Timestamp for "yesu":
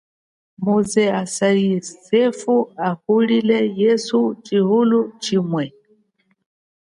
3.81-4.17